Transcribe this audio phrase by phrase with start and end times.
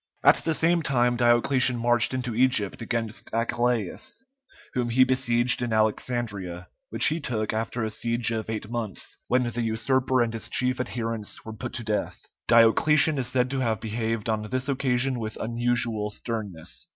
[0.23, 4.23] At the same time Diocletian marched into Egypt against Achillæus,
[4.73, 9.43] whom he besieged in Alexandria, which he took after a siege of eight months, when
[9.43, 12.25] the usurper and his chief adherents were put to death.
[12.47, 16.87] Diocletian is said to have behaved on this occasion with unusual sternness.